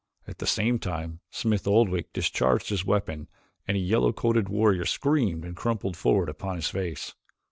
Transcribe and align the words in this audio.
At 0.27 0.39
the 0.39 0.47
same 0.47 0.79
time, 0.79 1.19
Smith 1.29 1.67
Oldwick 1.67 2.11
discharged 2.11 2.69
his 2.69 2.83
weapon 2.83 3.27
and 3.67 3.77
a 3.77 3.79
yellow 3.79 4.11
coated 4.11 4.49
warrior 4.49 4.83
screamed 4.83 5.45
and 5.45 5.55
crumpled 5.55 5.95
forward 5.95 6.27
upon 6.27 6.55
his 6.55 6.69
face. 6.69 7.13